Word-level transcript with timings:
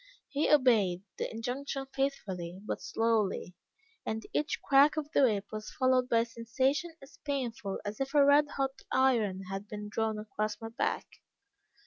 He 0.29 0.49
obeyed 0.49 1.03
the 1.19 1.29
injunction 1.31 1.85
faithfully, 1.93 2.59
but 2.65 2.81
slowly, 2.81 3.53
and 4.03 4.25
each 4.33 4.59
crack 4.63 4.97
of 4.97 5.11
the 5.11 5.21
whip 5.21 5.45
was 5.51 5.69
followed 5.69 6.09
by 6.09 6.21
a 6.21 6.25
sensation 6.25 6.95
as 7.03 7.19
painful 7.23 7.79
as 7.85 7.99
if 7.99 8.15
a 8.15 8.25
red 8.25 8.47
hot 8.57 8.81
iron 8.91 9.43
had 9.51 9.67
been 9.67 9.89
drawn 9.89 10.17
across 10.17 10.59
my 10.59 10.69
back. 10.69 11.05